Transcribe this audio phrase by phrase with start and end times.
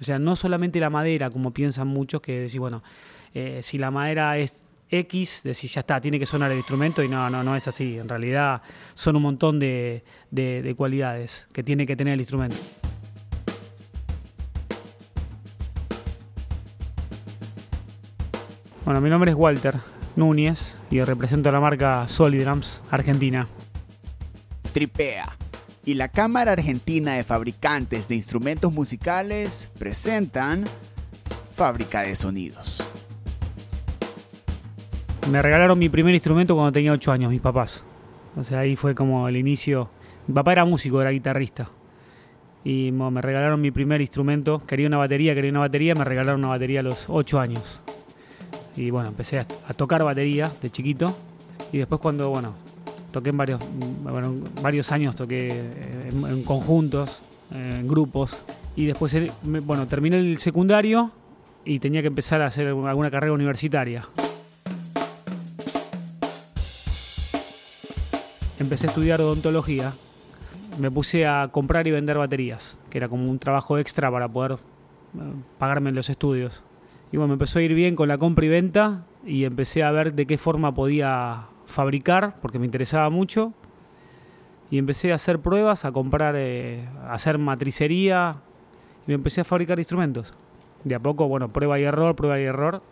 [0.00, 2.82] O sea, no solamente la madera, como piensan muchos, que decís, bueno,
[3.34, 7.08] eh, si la madera es X, decís, ya está, tiene que sonar el instrumento y
[7.08, 7.98] no, no, no es así.
[7.98, 8.62] En realidad
[8.94, 12.56] son un montón de, de cualidades que tiene que tener el instrumento.
[18.84, 19.74] Bueno, mi nombre es Walter
[20.14, 23.48] Núñez y represento la marca Solidrams Argentina.
[24.72, 25.36] Tripea
[25.86, 30.64] y la Cámara Argentina de Fabricantes de Instrumentos Musicales presentan
[31.52, 32.86] Fábrica de Sonidos.
[35.30, 37.84] Me regalaron mi primer instrumento cuando tenía 8 años, mis papás.
[38.36, 39.88] O sea, ahí fue como el inicio.
[40.26, 41.70] Mi papá era músico, era guitarrista.
[42.64, 44.60] Y me regalaron mi primer instrumento.
[44.66, 45.94] Quería una batería, quería una batería.
[45.94, 47.80] Me regalaron una batería a los 8 años.
[48.76, 51.16] Y bueno, empecé a, tocar batería de chiquito.
[51.72, 52.54] Y después cuando, bueno,
[53.12, 53.60] toqué en varios,
[54.62, 55.48] varios años, toqué
[56.08, 58.42] en, conjuntos, en grupos.
[58.74, 61.10] Y después, bueno, terminé el secundario
[61.64, 64.08] y tenía que empezar a hacer alguna carrera universitaria.
[68.58, 69.92] Empecé a estudiar odontología.
[70.78, 74.52] Me puse a comprar y vender baterías, que era como un trabajo extra para poder
[74.52, 74.56] eh,
[75.58, 76.62] pagarme los estudios.
[77.12, 79.90] Y bueno, me empezó a ir bien con la compra y venta y empecé a
[79.90, 81.46] ver de qué forma podía
[81.76, 83.52] fabricar, porque me interesaba mucho.
[84.70, 88.36] Y empecé a hacer pruebas, a comprar, eh, a hacer matricería
[89.06, 90.32] y me empecé a fabricar instrumentos.
[90.84, 92.82] De a poco, bueno, prueba y error, prueba y error,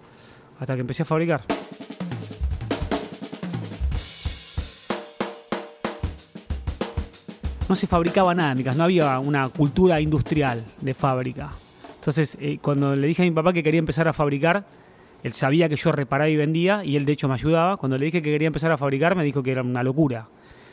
[0.61, 1.41] hasta que empecé a fabricar.
[7.67, 11.49] No se fabricaba nada no había una cultura industrial de fábrica.
[11.95, 14.67] Entonces, eh, cuando le dije a mi papá que quería empezar a fabricar,
[15.25, 17.79] él sabía que yo reparaba y vendía y él de hecho me ayudaba.
[17.79, 20.29] Cuando le dije que quería empezar a fabricar, me dijo que era una locura,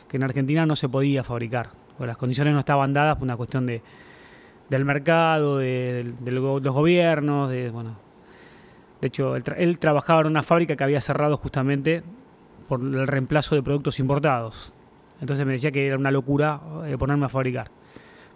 [0.08, 3.64] que en Argentina no se podía fabricar, las condiciones no estaban dadas por una cuestión
[3.64, 3.80] de,
[4.68, 7.96] del mercado, de, los gobiernos, de, bueno.
[9.00, 12.02] De hecho, él, trabajaba en una fábrica que había cerrado justamente
[12.68, 14.72] por el reemplazo de productos importados.
[15.20, 17.70] Entonces me decía que era una locura eh, ponerme a fabricar.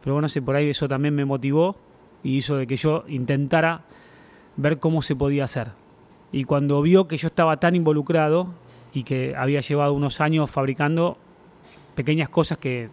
[0.02, 1.76] Pero bueno, sé, por ahí eso también me motivó
[2.22, 3.82] y hizo de que yo intentara
[4.56, 5.68] ver cómo se podía hacer.
[6.32, 8.54] Y cuando vio que yo estaba tan involucrado
[8.92, 11.18] y que había llevado unos años fabricando
[11.94, 12.90] pequeñas cosas que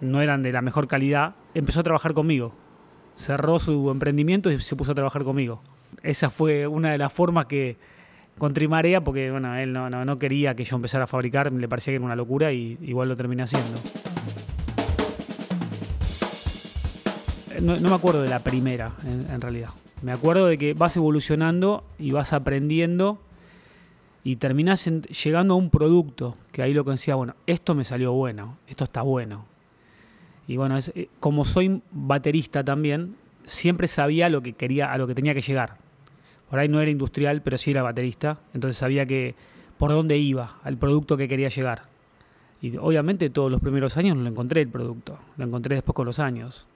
[0.00, 2.52] no eran de la mejor calidad, empezó a trabajar conmigo.
[3.14, 5.62] Cerró su emprendimiento y se puso a trabajar conmigo.
[6.02, 7.76] Esa fue una de las formas que
[8.34, 8.68] encontré
[9.00, 12.04] porque bueno, él no, no, quería que yo empezara a fabricar, le parecía que era
[12.04, 13.78] una locura y igual lo terminé haciendo.
[17.60, 19.70] no, me acuerdo de la primera, en, realidad.
[20.04, 23.18] Me acuerdo de que vas evolucionando y vas aprendiendo
[24.22, 28.12] y terminás llegando a un producto que ahí lo que decía, bueno, esto me salió
[28.12, 29.46] bueno, esto está bueno.
[30.46, 33.16] Y bueno, es, eh, como soy baterista también,
[33.46, 35.78] siempre sabía lo que quería, a lo que tenía que llegar.
[36.50, 39.34] Por ahí no era industrial, pero sí era baterista, entonces sabía que
[39.78, 41.84] por dónde iba, al producto que quería llegar.
[42.60, 46.04] Y obviamente todos los primeros años no lo encontré el producto, lo encontré después con
[46.04, 46.68] los años.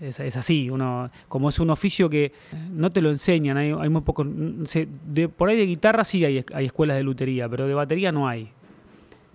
[0.00, 2.32] Es, así, uno, como es un oficio que
[2.72, 6.66] no te lo enseñan, hay, muy poco, de, por ahí de guitarra sí hay, hay,
[6.66, 8.50] escuelas de lutería, pero de batería no hay.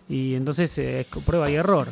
[0.10, 1.88] Y entonces es prueba y error.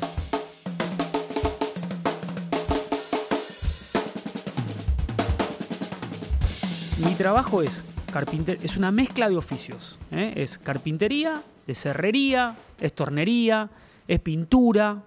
[7.05, 9.97] Mi trabajo es carpinter, es una mezcla de oficios.
[10.11, 10.33] ¿eh?
[10.35, 13.69] Es carpintería, es herrería, es tornería,
[14.07, 15.03] es pintura,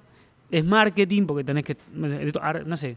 [0.50, 2.96] es marketing, porque tenés que, no sé,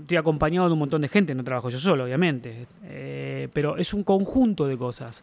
[0.00, 3.94] estoy acompañado de un montón de gente, no trabajo yo solo, obviamente, eh, pero es
[3.94, 5.22] un conjunto de cosas.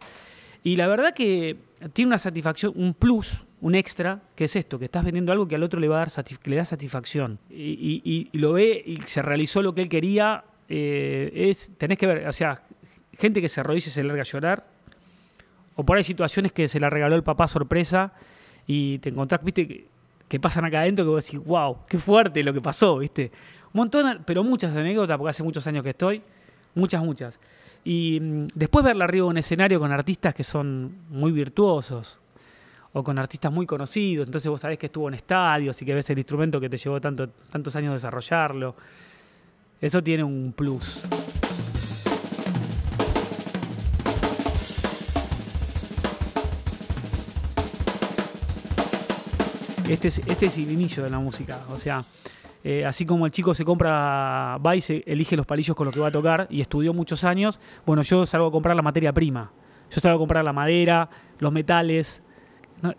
[0.62, 1.56] Y la verdad que
[1.92, 5.54] tiene una satisfacción, un plus, un extra, que es esto, que estás vendiendo algo que
[5.54, 7.38] al otro le va a dar le da satisfacción.
[7.50, 10.44] Y, lo ve y se realizó lo que él quería.
[10.68, 12.62] Eh, es, tenés que ver, o sea,
[13.14, 14.66] gente que se arrodilla y se larga a llorar.
[15.76, 18.12] O por ahí situaciones que se la regaló el papá sorpresa
[18.66, 19.88] y te encontrás, viste,
[20.30, 23.32] que, pasan acá adentro que vos decís, wow, qué fuerte lo que pasó, viste.
[23.72, 26.22] Un montón, pero muchas anécdotas, porque hace muchos años que estoy.
[26.74, 27.40] Muchas, muchas.
[27.84, 32.20] Y mm, después verla arriba en un escenario con artistas que son muy virtuosos
[32.92, 36.10] o con artistas muy conocidos, entonces vos sabés que estuvo en estadios y que ves
[36.10, 38.76] el instrumento que te llevó tanto, tantos años desarrollarlo.
[39.80, 41.02] Eso tiene un plus.
[49.90, 52.04] Este es, este es el inicio de la música, o sea,
[52.62, 55.92] eh, así como el chico se compra, va y se elige los palillos con los
[55.92, 59.12] que va a tocar y estudió muchos años, bueno, yo salgo a comprar la materia
[59.12, 59.50] prima.
[59.90, 61.10] Yo salgo a comprar la madera,
[61.40, 62.22] los metales,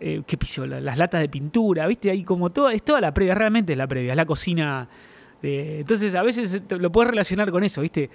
[0.00, 0.66] eh, ¿qué piso?
[0.66, 2.10] Las latas de pintura, ¿viste?
[2.10, 4.86] Ahí como todo, es toda la previa, realmente es la previa, es la cocina.
[5.40, 8.10] entonces a veces lo puedes relacionar con eso, ¿viste?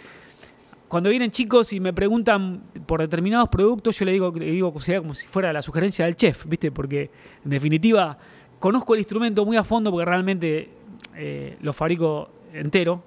[0.87, 5.13] cuando vienen chicos y me preguntan por determinados productos, yo le digo, le digo como
[5.13, 6.71] si fuera la sugerencia del chef, ¿viste?
[6.71, 7.11] Porque
[7.43, 8.17] en definitiva
[8.59, 10.69] conozco el instrumento muy a fondo porque realmente
[11.15, 13.03] eh, lo fabrico entero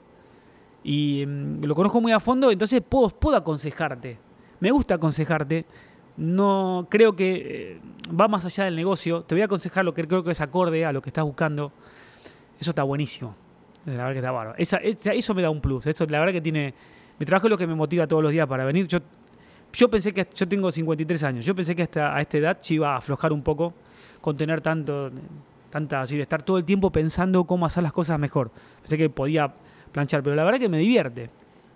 [0.84, 4.18] y mm, lo conozco muy a fondo, entonces puedo, puedo aconsejarte.
[4.60, 5.64] Me gusta aconsejarte.
[6.16, 7.32] No creo que
[7.74, 7.80] eh,
[8.18, 9.22] va más allá del negocio.
[9.22, 11.72] Te voy a aconsejar lo que creo que es acorde a lo que estás buscando.
[12.58, 13.34] Eso está buenísimo.
[13.86, 14.58] La verdad que está bárbaro.
[14.58, 15.86] eso me da un plus.
[15.86, 16.74] Eso, la verdad que tiene
[17.20, 18.86] mi trabajo es lo que me motiva todos los días para venir.
[18.86, 18.98] Yo,
[19.74, 22.76] yo pensé que, yo tengo 53 años, yo pensé que hasta a esta edad yo
[22.76, 23.74] iba a aflojar un poco
[24.20, 25.10] con tener tanto,
[25.70, 28.50] tanta así, de estar todo el tiempo pensando cómo hacer las cosas mejor.
[28.82, 29.52] Pensé que podía
[29.92, 31.30] planchar, pero la verdad que me divierte.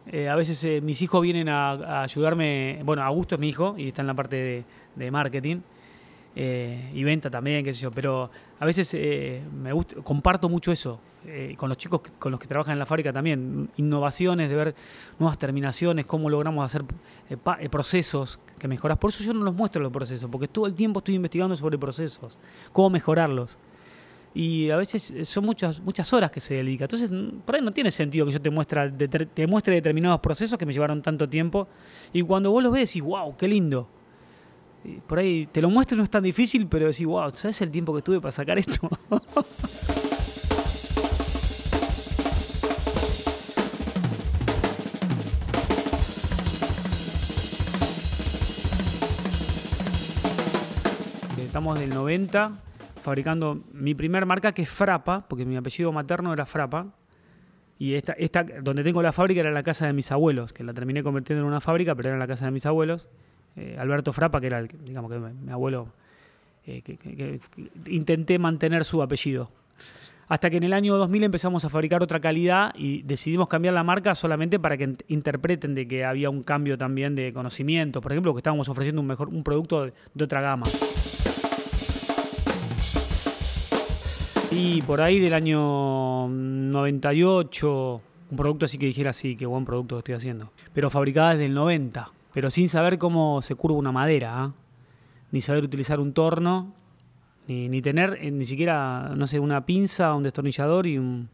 [0.07, 3.89] Eh, a veces eh, mis hijos vienen a, ayudarme, bueno, Augusto es mi hijo y
[3.89, 4.65] está en la parte
[4.97, 5.61] de, marketing
[6.37, 8.31] eh, y venta también, qué sé yo, pero
[8.61, 8.95] a veces
[9.53, 11.01] me gusta, comparto mucho eso.
[11.27, 14.75] Eh, con los chicos con los que trabajan en la fábrica también, innovaciones, de ver
[15.19, 16.85] nuevas terminaciones, cómo logramos hacer
[17.31, 18.99] eh, eh, procesos que mejoras.
[18.99, 21.79] Por eso yo no los muestro los procesos, porque todo el tiempo estoy investigando sobre
[21.79, 22.39] procesos,
[22.73, 23.57] cómo mejorarlos.
[24.35, 26.85] Y a veces son muchas, muchas horas que se dedica.
[26.85, 27.09] Entonces,
[27.45, 30.73] por ahí no tiene sentido que yo te, muestre, te muestre determinados procesos que me
[30.73, 31.69] llevaron tanto tiempo.
[32.13, 33.89] Y cuando vos los ves, decís, wow, qué lindo.
[35.07, 37.95] por ahí te lo muestro, no es tan difícil, pero decís, wow, ¿sabes el tiempo
[37.95, 38.91] que tuve para sacar esto?
[51.55, 52.51] estamos del 90
[53.01, 56.89] fabricando mi primer marca que es Frapa, porque mi apellido materno era Frapa.
[57.79, 60.75] Y esta, esta, donde tengo la fábrica era la casa de mis abuelos, que la
[60.75, 63.07] terminé convirtiendo en una fábrica, pero era la casa de mis abuelos.
[63.55, 65.87] Eh, Alberto Frapa, que era el, digamos que mi abuelo,
[66.67, 67.39] eh, que,
[67.87, 69.49] intenté mantener su apellido.
[70.27, 73.85] Hasta que en el año 2000 empezamos a fabricar otra calidad y decidimos cambiar la
[73.85, 78.01] marca solamente para que interpreten de que había un cambio también de conocimiento.
[78.01, 79.85] Por ejemplo, que estábamos ofreciendo un, mejor, un producto
[80.15, 80.67] de otra gama.
[84.57, 89.99] Y por ahí del año 98, un producto así que dijera, sí, qué buen producto
[89.99, 90.53] estoy haciendo.
[90.73, 94.53] Pero fabricada desde el 90, pero sin saber cómo se curva una madera, ¿ah?
[95.33, 96.73] ni saber utilizar un torno,
[97.49, 101.29] ni, tener eh, ni siquiera, no sé, una pinza, un destornillador y un,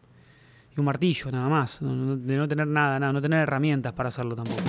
[0.75, 1.79] y un martillo, nada más.
[1.81, 4.63] de no tener nada, nada, no tener herramientas para hacerlo tampoco.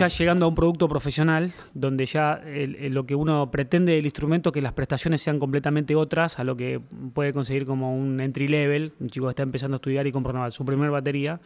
[0.00, 4.62] Ya llegando a un producto profesional, donde ya lo que uno pretende del instrumento, que
[4.62, 6.80] las prestaciones sean completamente otras a lo que
[7.12, 10.50] puede conseguir como un entry level, un chico que está empezando a estudiar y compra
[10.50, 11.38] su primer batería.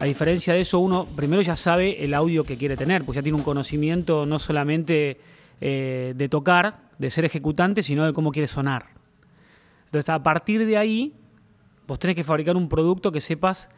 [0.00, 3.22] A diferencia de eso, uno primero ya sabe el audio que quiere tener, pues ya
[3.22, 5.20] tiene un conocimiento no solamente
[5.60, 8.86] eh, de tocar, de ser ejecutante, sino de cómo quiere sonar.
[9.84, 11.14] Entonces, a partir de ahí,
[11.86, 13.68] vos tenés que fabricar un producto que sepas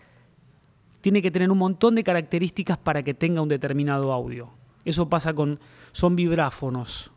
[1.06, 4.50] tiene que tener un montón de características para que tenga un determinado audio.
[4.84, 5.60] Eso pasa con,
[5.92, 7.12] son vibráfonos.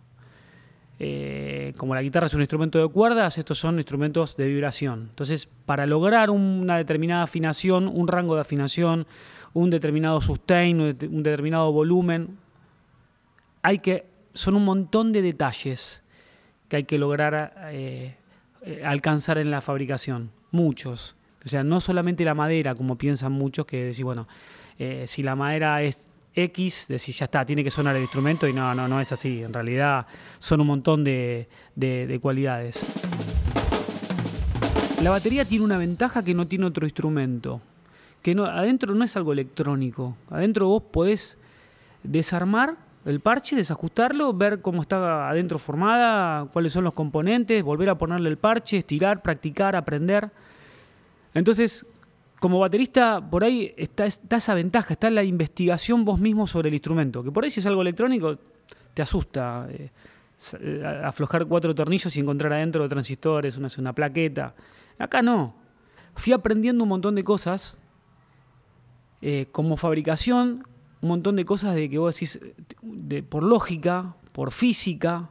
[0.99, 5.07] Eh, como la guitarra es un instrumento de cuerdas, estos son instrumentos de vibración.
[5.09, 9.07] Entonces, para lograr una determinada afinación, un rango de afinación,
[9.53, 12.37] un determinado sustain, un determinado volumen,
[13.63, 14.05] hay que,
[14.35, 16.03] son un montón de detalles
[16.67, 18.17] que hay que lograr eh,
[18.61, 20.29] eh, alcanzar en la fabricación.
[20.51, 21.15] Muchos.
[21.49, 24.27] O sea, no solamente la madera, como piensan muchos, que decís, bueno,
[24.77, 28.53] eh, si la madera es X, decís, ya está, tiene que sonar el instrumento, y
[28.53, 29.41] no, no, no es así.
[29.41, 30.05] En realidad
[30.37, 31.47] son un montón de,
[32.21, 32.85] cualidades.
[35.01, 37.61] La batería tiene una ventaja que no tiene otro instrumento.
[38.21, 40.15] Que adentro no es algo electrónico.
[40.29, 41.39] Adentro vos podés
[42.03, 47.97] desarmar el parche, desajustarlo, ver cómo está adentro formada, cuáles son los componentes, volver a
[47.97, 50.29] ponerle el parche, estirar, practicar, aprender.
[51.33, 51.85] Entonces,
[52.39, 57.23] como baterista, por ahí está, esa ventaja, está la investigación vos mismo sobre el instrumento,
[57.23, 58.37] que por ahí si es algo electrónico,
[58.93, 59.91] te asusta eh,
[61.03, 64.55] aflojar cuatro tornillos y encontrar adentro transistores, una, plaqueta.
[64.97, 65.55] Acá no.
[66.15, 67.77] Fui aprendiendo un montón de cosas,
[69.21, 70.65] eh, como fabricación,
[71.01, 72.39] un montón de cosas de que vos decís,
[73.29, 75.29] por lógica, por física.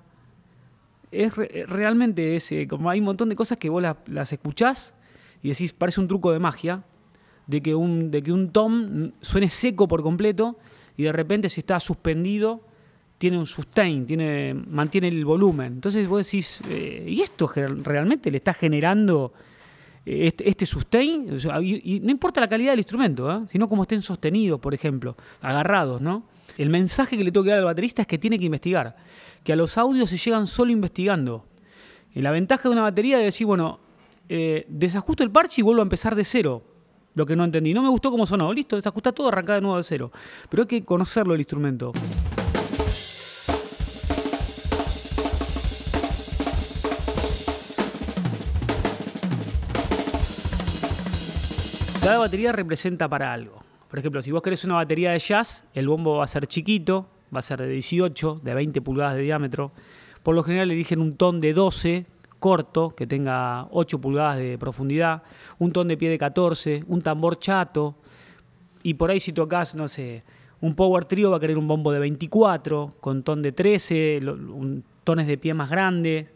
[1.11, 4.95] Es realmente ese, como hay un montón de cosas que vos las escuchás
[5.43, 6.85] y decís, parece un truco de magia,
[7.47, 10.59] de que un, de que un tom suene seco por completo
[10.97, 12.63] y de repente si está suspendido
[13.17, 15.75] tiene un sustain, tiene, mantiene el volumen.
[15.75, 17.51] Entonces vos decís, eh, ¿y esto
[17.83, 19.33] realmente le está generando
[20.07, 21.37] eh, este, este sustain?
[21.63, 23.41] y, no importa la calidad del instrumento, ¿eh?
[23.51, 26.25] sino cómo estén sostenidos, por ejemplo, agarrados, ¿no?
[26.57, 28.97] El mensaje que le tengo que dar al baterista es que tiene que investigar,
[29.43, 31.45] que a los audios se llegan solo investigando.
[32.15, 33.81] Y la ventaja de una batería es decir, bueno,
[34.29, 36.63] eh, desajusto el parche y vuelvo a empezar de cero.
[37.15, 37.75] Lo que no entendí.
[37.75, 38.53] No me gustó cómo sonó.
[38.53, 40.13] Listo, desajusta todo, arranca de nuevo de cero.
[40.49, 41.93] Pero hay que conocerlo el instrumento.
[52.03, 53.63] Cada batería representa para algo.
[53.91, 57.07] Por ejemplo, si vos querés una batería de jazz, el bombo va a ser chiquito,
[57.35, 59.73] va a ser de 18, de 20 pulgadas de diámetro.
[60.23, 62.07] Por lo general eligen un ton de 12,
[62.39, 65.23] corto, que tenga 8 pulgadas de profundidad,
[65.59, 67.97] un ton de pie de 14, un tambor chato,
[68.83, 70.23] y por ahí si tocas, no sé,
[70.61, 74.85] un power trio va a querer un bombo de 24, con ton de 13, un,
[75.05, 76.27] tones de pie más grandes.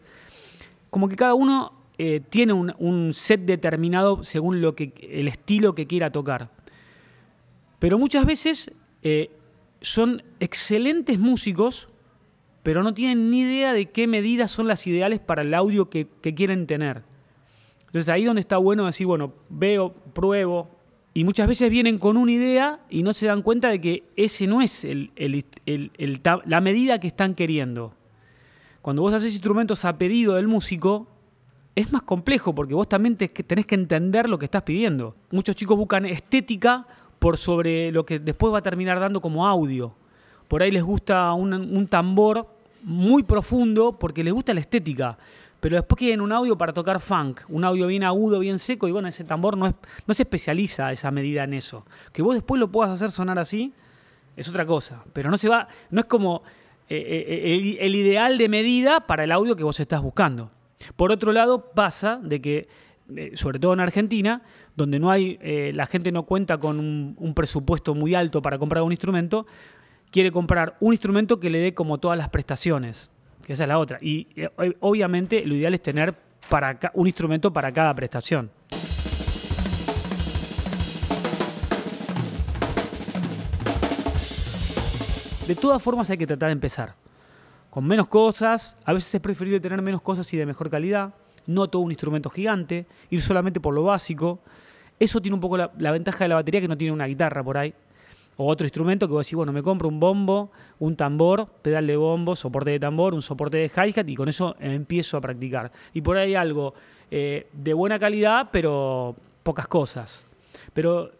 [0.89, 5.87] Como que cada uno eh, tiene un, set determinado según lo que, el estilo que
[5.87, 6.49] quiera tocar.
[7.79, 9.29] Pero muchas veces eh,
[9.81, 11.89] son excelentes músicos,
[12.63, 16.07] pero no tienen ni idea de qué medidas son las ideales para el audio que,
[16.35, 17.03] quieren tener.
[17.85, 20.69] Entonces ahí donde está bueno decir, bueno, veo, pruebo,
[21.13, 24.47] y muchas veces vienen con una idea y no se dan cuenta de que ese
[24.47, 24.87] no es
[26.45, 27.93] la medida que están queriendo.
[28.81, 31.07] Cuando vos haces instrumentos a pedido del músico,
[31.75, 35.15] es más complejo porque vos también tenés que entender lo que estás pidiendo.
[35.31, 36.87] Muchos chicos buscan estética
[37.19, 39.95] por sobre lo que después va a terminar dando como audio.
[40.47, 42.47] Por ahí les gusta un, tambor
[42.83, 45.17] muy profundo porque les gusta la estética.
[45.59, 48.91] Pero después quieren un audio para tocar funk, un audio bien agudo, bien seco, y
[48.91, 49.73] bueno, ese tambor no, es,
[50.05, 51.85] no se especializa a esa medida en eso.
[52.11, 53.73] Que vos después lo puedas hacer sonar así
[54.35, 55.03] es otra cosa.
[55.13, 56.43] Pero no se va, no es como
[56.89, 60.51] eh, eh, el ideal de medida para el audio que vos estás buscando.
[60.95, 62.67] Por otro lado, pasa de que,
[63.15, 64.41] eh, sobre todo en Argentina,
[64.75, 68.83] donde no hay, eh, la gente no cuenta con un, presupuesto muy alto para comprar
[68.83, 69.45] un instrumento,
[70.13, 73.11] quiere comprar un instrumento que le dé como todas las prestaciones,
[73.43, 73.97] que esa es la otra.
[73.99, 74.47] Y eh,
[74.79, 76.13] obviamente lo ideal es tener
[76.49, 78.51] para un instrumento para cada prestación.
[85.47, 86.93] De todas formas hay que tratar de empezar
[87.71, 88.75] con menos cosas.
[88.85, 91.11] A veces es preferible tener menos cosas y de mejor calidad.
[91.47, 94.39] No todo un instrumento gigante, ir solamente por lo básico.
[94.99, 97.57] Eso tiene un poco la, ventaja de la batería que no tiene una guitarra por
[97.57, 97.73] ahí.
[98.37, 101.95] O otro instrumento que vos decís, bueno, me compro un bombo, un tambor, pedal de
[101.95, 105.71] bombo, soporte de tambor, un soporte de hi-hat y con eso empiezo a practicar.
[105.93, 106.73] Y por ahí algo
[107.11, 110.25] eh, de buena calidad, pero pocas cosas.
[110.73, 111.11] Pero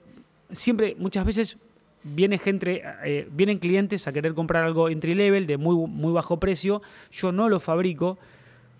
[0.51, 1.57] siempre, muchas veces
[2.03, 6.37] viene gente, eh, vienen clientes a querer comprar algo entry level de muy, muy bajo
[6.37, 8.17] precio, yo no lo fabrico,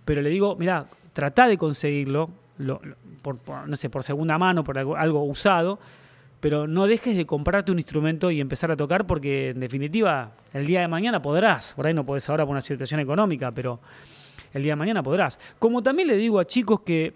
[0.06, 2.30] pero le digo, mira, trata de conseguirlo,
[3.22, 3.38] por,
[3.68, 5.80] no sé, por segunda mano, por algo, usado,
[6.44, 10.66] pero no dejes de comprarte un instrumento y empezar a tocar porque en definitiva el
[10.66, 13.80] día de mañana podrás, por ahí no podés ahora por una situación económica, pero
[14.54, 15.40] el día de mañana podrás.
[15.58, 17.14] Como también le digo a chicos que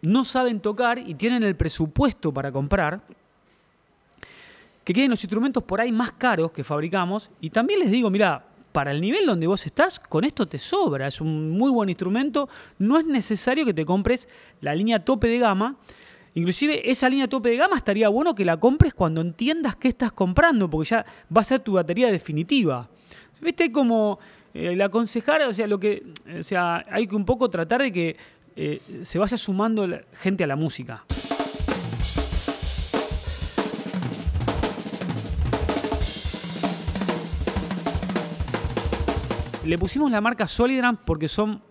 [0.00, 3.02] no saben tocar y tienen el presupuesto para comprar,
[4.82, 7.30] que queden los instrumentos por ahí más caros que fabricamos.
[7.42, 11.06] Y también les digo, mira, para el nivel donde vos estás, con esto te sobra.
[11.06, 12.48] Es un muy buen instrumento.
[12.78, 14.26] No es necesario que te compres
[14.62, 15.76] la línea tope de gama.
[16.36, 20.10] Inclusive esa línea tope de gama estaría bueno que la compres cuando entiendas qué estás
[20.10, 22.88] comprando, porque ya va a ser tu batería definitiva.
[23.40, 23.70] ¿Viste?
[23.70, 24.18] Como
[24.52, 26.02] eh, el aconsejar, o sea, lo que,
[26.36, 28.16] o sea, hay que un poco tratar de que
[28.56, 31.04] eh, se vaya sumando gente a la música.
[39.64, 41.62] Le pusimos la marca Solidram porque son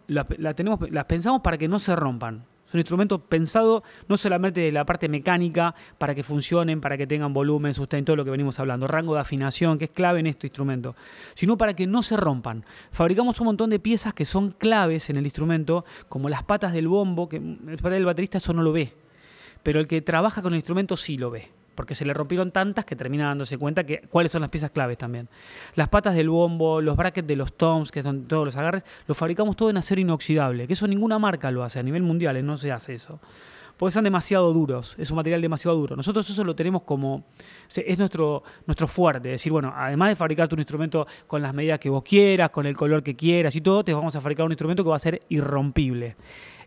[0.55, 2.52] tenemos, las pensamos para que no se rompan.
[2.74, 7.32] Son instrumentos pensados no solamente de la parte mecánica, para que funcionen, para que tengan
[7.32, 10.48] volumen, sustento, todo lo que venimos hablando, rango de afinación, que es clave en este
[10.48, 10.96] instrumento,
[11.36, 12.65] sino para que no se rompan.
[12.89, 16.88] Fabricamos un montón de piezas que son claves en el instrumento, como las patas del
[16.88, 17.39] bombo, que
[17.80, 18.92] para el baterista eso no lo ve,
[19.62, 22.86] pero el que trabaja con el instrumento sí lo ve porque se le rompieron tantas
[22.86, 25.30] que termina dándose cuenta que cuáles son las piezas claves también.
[25.75, 29.18] Las patas del bombo, los brackets de los toms, que son todos los agarres, los
[29.18, 32.44] fabricamos todo en acero inoxidable, que eso ninguna marca lo hace, a nivel mundial ¿eh?
[32.44, 33.20] no se hace eso.
[33.77, 35.96] Porque son demasiado duros, es un material demasiado duro.
[35.96, 37.25] Nosotros eso lo tenemos como,
[37.75, 41.89] es nuestro, nuestro fuerte, decir, bueno, además de fabricarte un instrumento con las medidas que
[41.89, 44.84] vos quieras, con el color que quieras y todo, te vamos a fabricar un instrumento
[44.84, 46.15] que va a ser irrompible.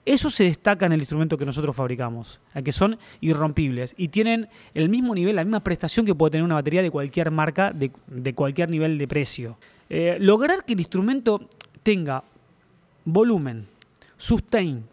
[0.07, 4.89] Eso se destaca en el instrumento que nosotros fabricamos, que son irrompibles y tienen el
[4.89, 7.91] mismo nivel, la misma prestación que puede tener una batería de cualquier marca, de,
[8.33, 9.59] cualquier nivel de precio.
[9.91, 11.51] Eh, lograr que el instrumento
[11.83, 12.23] tenga
[13.05, 13.67] volumen,
[14.17, 14.85] sustain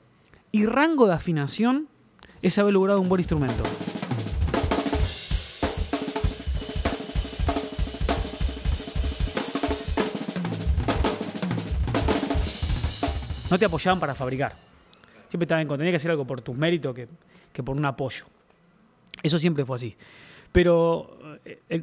[0.52, 1.88] y rango de afinación
[2.42, 3.62] es haber logrado un buen instrumento.
[13.52, 14.73] No te apoyaban para fabricar
[15.34, 15.80] Siempre estaba en contra.
[15.82, 17.08] Tenía que hacer algo por tus méritos que,
[17.52, 18.26] que por un apoyo.
[19.24, 19.96] Eso siempre fue así.
[20.52, 21.82] Pero, eh,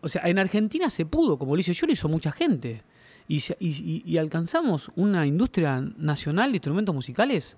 [0.00, 2.84] o sea, en Argentina se pudo, como lo hice yo, lo hizo mucha gente.
[3.26, 7.56] Y- y- y alcanzamos una industria nacional de instrumentos musicales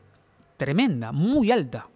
[0.56, 1.88] tremenda, muy alta.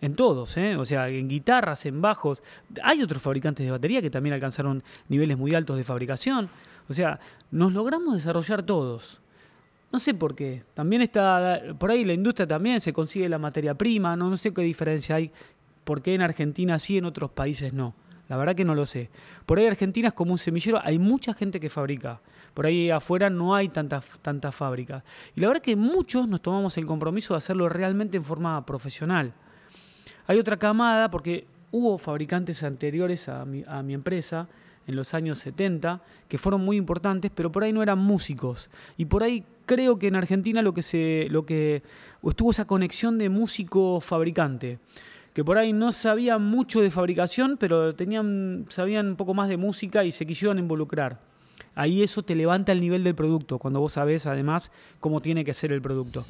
[0.00, 0.74] En todos, ¿eh?
[0.74, 2.42] o sea, en guitarras, en bajos.
[2.82, 6.50] Hay otros fabricantes de batería que también alcanzaron niveles muy altos de fabricación.
[6.88, 7.20] O sea,
[7.52, 9.20] nos logramos desarrollar todos.
[9.92, 10.64] No sé por qué.
[10.74, 14.62] También está, por ahí la industria también se consigue la materia prima, no, sé qué
[14.62, 15.30] diferencia hay.
[15.84, 17.94] ¿Por qué en Argentina sí, en otros países no?
[18.28, 19.08] La verdad que no lo sé.
[19.46, 22.20] Por ahí Argentina es como un semillero, hay mucha gente que fabrica.
[22.54, 25.04] Por ahí afuera no hay tantas tantas fábricas.
[25.36, 29.32] Y la verdad que muchos nos tomamos el compromiso de hacerlo realmente en forma profesional.
[30.26, 34.48] Hay otra camada, porque hubo fabricantes anteriores a mi, a mi empresa
[34.86, 38.68] en los años 70 que fueron muy importantes, pero por ahí no eran músicos.
[38.96, 41.82] Y por ahí creo que en Argentina lo que se lo que
[42.24, 44.78] estuvo esa conexión de músico fabricante,
[45.34, 49.56] que por ahí no sabían mucho de fabricación, pero tenían sabían un poco más de
[49.56, 51.20] música y se quisieron involucrar.
[51.74, 55.52] Ahí eso te levanta el nivel del producto, cuando vos sabés además cómo tiene que
[55.52, 56.24] ser el producto.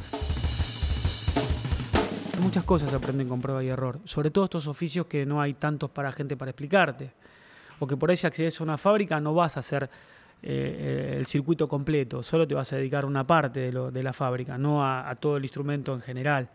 [2.43, 5.91] Muchas cosas aprenden con prueba y error, sobre todo estos oficios que no hay tantos
[5.91, 7.13] para gente para explicarte.
[7.79, 9.91] O que por ahí si accedes a una fábrica no vas a hacer
[10.43, 14.13] eh, eh, el circuito completo, solo te vas a dedicar a una parte de, la
[14.13, 16.49] fábrica, no a, todo el instrumento en general.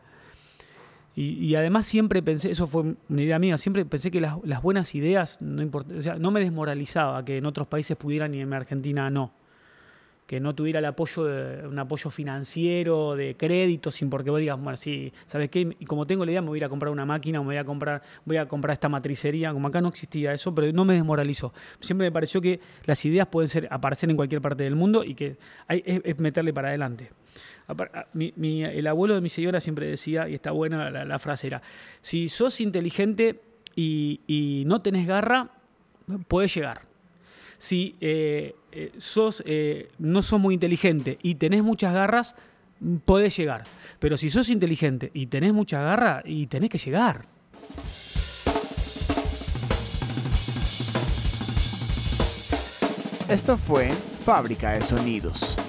[1.14, 5.42] Y, además siempre pensé, eso fue una idea mía, siempre pensé que las, buenas ideas
[5.42, 5.70] no,
[6.20, 9.34] no me desmoralizaba que en otros países pudieran y en Argentina no.
[10.32, 14.58] Que no tuviera el apoyo de, un apoyo financiero, de crédito, sin porque vos digas,
[14.58, 15.76] bueno, sí, ¿sabes qué?
[15.78, 17.48] Y como tengo la idea, me voy a ir a comprar una máquina o me
[17.48, 19.52] voy a comprar, voy a comprar esta matricería.
[19.52, 21.54] Como acá no existía eso, pero no me desmoralizó.
[21.82, 25.16] Siempre me pareció que las ideas pueden ser, aparecer en cualquier parte del mundo y
[25.16, 25.36] que
[25.68, 27.12] hay, es, meterle para adelante.
[27.68, 31.04] Apar- a- mi- mi- el abuelo de mi señora siempre decía, y está buena la,
[31.04, 31.62] la frase, era,
[32.00, 33.42] si sos inteligente
[33.76, 35.50] y, y no tenés garra,
[36.30, 36.90] puedes llegar.
[37.62, 42.34] Si eh, eh, sos, eh, no sos muy inteligente y tenés muchas garras,
[43.06, 43.66] podés llegar.
[44.00, 47.28] Pero si sos inteligente y tenés mucha garra, y tenés que llegar.
[53.30, 55.60] Esto fue Fábrica de Sonidos.